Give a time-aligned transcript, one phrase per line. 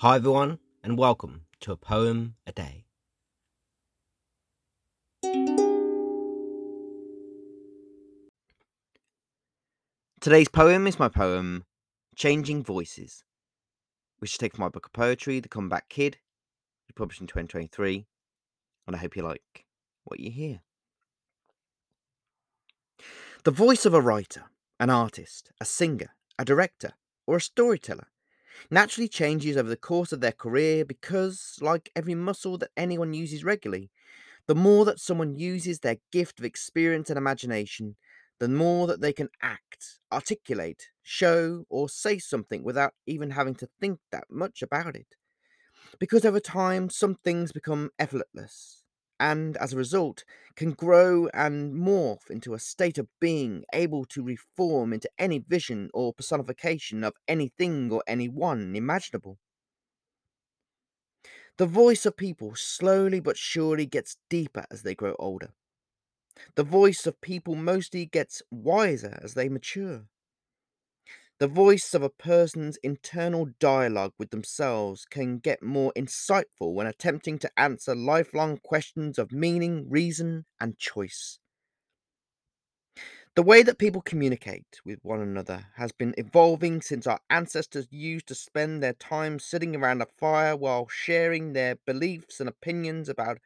[0.00, 2.84] Hi, everyone, and welcome to a poem a day.
[10.20, 11.64] Today's poem is my poem,
[12.14, 13.24] Changing Voices,
[14.18, 16.18] which from my book of poetry, The Comeback Kid,
[16.94, 18.06] published in 2023,
[18.86, 19.64] and I hope you like
[20.04, 20.60] what you hear.
[23.44, 24.44] The voice of a writer,
[24.78, 26.90] an artist, a singer, a director,
[27.26, 28.08] or a storyteller
[28.70, 33.44] naturally changes over the course of their career because, like every muscle that anyone uses
[33.44, 33.90] regularly,
[34.46, 37.96] the more that someone uses their gift of experience and imagination,
[38.40, 43.68] the more that they can act, articulate, show, or say something without even having to
[43.80, 45.16] think that much about it.
[45.98, 48.85] Because over time, some things become effortless,
[49.20, 54.22] and as a result, can grow and morph into a state of being able to
[54.22, 59.38] reform into any vision or personification of anything or anyone imaginable.
[61.58, 65.52] The voice of people slowly but surely gets deeper as they grow older.
[66.56, 70.08] The voice of people mostly gets wiser as they mature.
[71.38, 77.38] The voice of a person's internal dialogue with themselves can get more insightful when attempting
[77.40, 81.38] to answer lifelong questions of meaning, reason, and choice.
[83.34, 88.28] The way that people communicate with one another has been evolving since our ancestors used
[88.28, 93.40] to spend their time sitting around a fire while sharing their beliefs and opinions about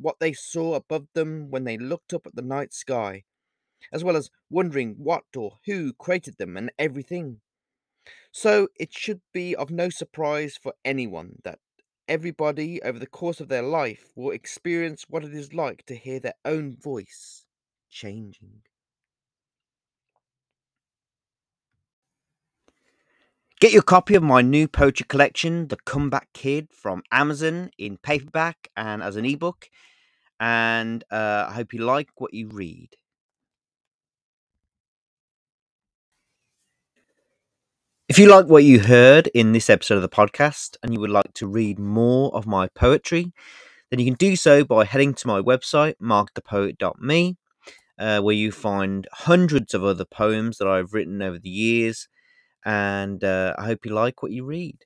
[0.00, 3.22] what they saw above them when they looked up at the night sky
[3.92, 7.40] as well as wondering what or who created them and everything.
[8.32, 11.58] So it should be of no surprise for anyone that
[12.08, 16.20] everybody over the course of their life will experience what it is like to hear
[16.20, 17.44] their own voice
[17.90, 18.62] changing.
[23.60, 28.68] Get your copy of my new poetry collection, The Comeback Kid, from Amazon in paperback
[28.76, 29.68] and as an ebook.
[30.38, 32.90] And uh, I hope you like what you read.
[38.08, 41.10] If you like what you heard in this episode of the podcast and you would
[41.10, 43.32] like to read more of my poetry,
[43.90, 47.36] then you can do so by heading to my website, markthepoet.me,
[47.98, 52.08] uh, where you find hundreds of other poems that I've written over the years.
[52.64, 54.78] And uh, I hope you like what you read.